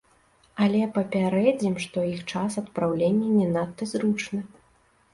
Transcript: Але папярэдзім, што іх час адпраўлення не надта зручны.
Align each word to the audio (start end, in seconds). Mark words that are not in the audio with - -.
Але 0.63 0.79
папярэдзім, 0.95 1.77
што 1.85 2.07
іх 2.15 2.25
час 2.33 2.51
адпраўлення 2.65 3.31
не 3.39 3.47
надта 3.55 3.83
зручны. 3.97 4.47